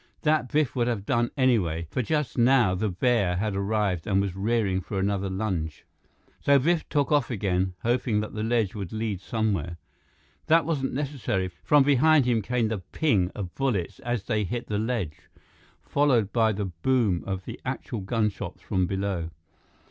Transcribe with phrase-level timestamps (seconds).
[0.23, 4.35] That Biff would have done anyway, for just now, the bear had arrived and was
[4.35, 5.85] rearing for another lunge.
[6.39, 9.77] So Biff took off again, hoping that the ledge would lead somewhere.
[10.47, 11.49] That wasn't necessary.
[11.63, 15.29] From behind him came the ping of bullets as they hit the ledge,
[15.83, 19.29] followed by the boom of the actual gunshots from below.